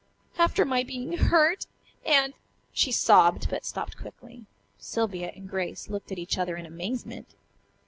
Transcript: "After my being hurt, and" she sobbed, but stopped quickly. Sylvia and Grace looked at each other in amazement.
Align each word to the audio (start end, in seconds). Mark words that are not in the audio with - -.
"After 0.39 0.65
my 0.65 0.81
being 0.83 1.13
hurt, 1.15 1.67
and" 2.03 2.33
she 2.73 2.91
sobbed, 2.91 3.51
but 3.51 3.65
stopped 3.67 3.97
quickly. 3.99 4.47
Sylvia 4.79 5.31
and 5.35 5.47
Grace 5.47 5.91
looked 5.91 6.11
at 6.11 6.17
each 6.17 6.39
other 6.39 6.57
in 6.57 6.65
amazement. 6.65 7.35